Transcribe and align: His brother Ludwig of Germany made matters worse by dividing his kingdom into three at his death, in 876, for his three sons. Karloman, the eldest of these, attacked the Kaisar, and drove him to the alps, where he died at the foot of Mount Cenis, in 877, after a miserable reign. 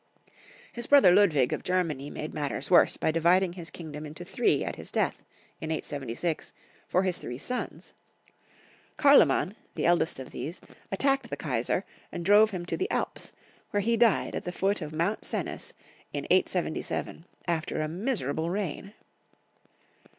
His 0.73 0.87
brother 0.87 1.11
Ludwig 1.13 1.53
of 1.53 1.63
Germany 1.63 2.09
made 2.09 2.33
matters 2.33 2.71
worse 2.71 2.97
by 2.97 3.11
dividing 3.11 3.53
his 3.53 3.69
kingdom 3.69 4.03
into 4.03 4.25
three 4.25 4.63
at 4.63 4.75
his 4.75 4.91
death, 4.91 5.21
in 5.59 5.69
876, 5.69 6.53
for 6.87 7.03
his 7.03 7.19
three 7.19 7.37
sons. 7.37 7.93
Karloman, 8.97 9.55
the 9.75 9.85
eldest 9.85 10.17
of 10.19 10.31
these, 10.31 10.59
attacked 10.91 11.29
the 11.29 11.37
Kaisar, 11.37 11.83
and 12.11 12.25
drove 12.25 12.49
him 12.49 12.65
to 12.65 12.77
the 12.77 12.89
alps, 12.89 13.31
where 13.69 13.81
he 13.81 13.95
died 13.95 14.33
at 14.33 14.43
the 14.43 14.51
foot 14.51 14.81
of 14.81 14.91
Mount 14.91 15.21
Cenis, 15.23 15.73
in 16.11 16.25
877, 16.31 17.25
after 17.47 17.79
a 17.79 17.87
miserable 17.87 18.49
reign. 18.49 18.93